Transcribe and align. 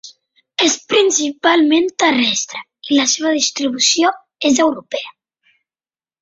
És 0.67 0.77
principalment 0.93 1.91
terrestre 2.03 2.63
i 2.89 2.97
la 3.01 3.05
seva 3.13 3.35
distribució 3.37 4.15
és 4.51 4.63
europea. 4.67 5.15